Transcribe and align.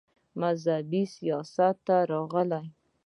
مذهبي 0.41 1.01
سياست 1.15 1.75
ته 1.85 1.97
راغے 2.11 2.61